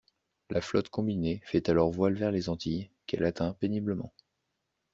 [0.49, 4.11] La flotte combinée fait alors voile vers les Antilles qu'elle atteint péniblement.